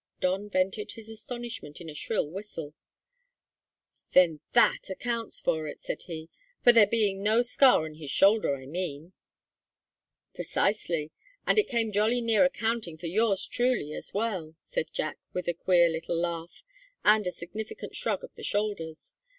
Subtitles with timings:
[0.19, 2.73] Don vented his astonishment in a shrill whistle.
[4.13, 6.27] "Then that accounts for it," said he;
[6.63, 9.13] "for there being no scar on his shoulder, I mean."
[10.33, 11.11] "Precisely;
[11.45, 15.53] and it came jolly near accounting for yours truly as well," said Jack, with a
[15.53, 16.63] queer little laugh
[17.05, 19.13] and a significant shrug of the shoulders.